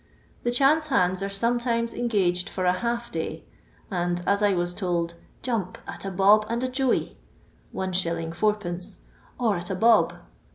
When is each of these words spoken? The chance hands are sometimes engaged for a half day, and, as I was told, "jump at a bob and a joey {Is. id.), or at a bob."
The 0.41 0.49
chance 0.49 0.87
hands 0.87 1.21
are 1.21 1.29
sometimes 1.29 1.93
engaged 1.93 2.49
for 2.49 2.65
a 2.65 2.73
half 2.73 3.11
day, 3.11 3.43
and, 3.91 4.19
as 4.25 4.41
I 4.41 4.51
was 4.53 4.73
told, 4.73 5.13
"jump 5.43 5.77
at 5.85 6.05
a 6.05 6.09
bob 6.09 6.43
and 6.49 6.63
a 6.63 6.67
joey 6.67 7.19
{Is. 7.71 8.05
id.), 8.07 8.87
or 9.37 9.57
at 9.57 9.69
a 9.69 9.75
bob." 9.75 10.15